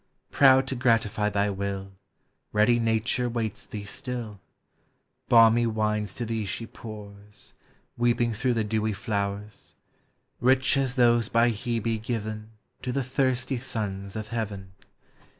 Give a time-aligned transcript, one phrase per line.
[0.31, 1.91] Proud to gratify thy will,
[2.53, 4.39] Ready Nature waits thee still;
[5.29, 7.53] Balmy wines to thee she pours,
[7.97, 9.75] Weeping through the dewy flowers,
[10.39, 12.49] Rich as those by Hebe given
[12.81, 14.71] To the thirsty sons of heaven.